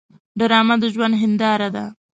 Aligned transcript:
ډرامه 0.39 0.75
د 0.81 0.83
ژوند 0.93 1.15
هنداره 1.21 1.69
ده 1.75 1.85